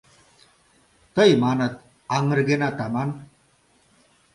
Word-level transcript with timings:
Тый, 1.15 1.31
маныт, 1.43 1.73
аҥыргенат, 2.15 2.77
аман! 2.85 3.09